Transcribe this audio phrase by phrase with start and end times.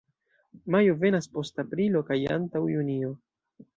[0.75, 3.13] Majo venas post aprilo kaj antaŭ junio.